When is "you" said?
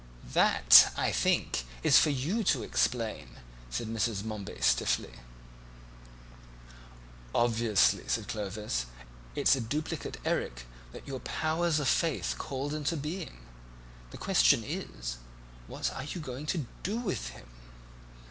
2.09-2.43, 16.05-16.19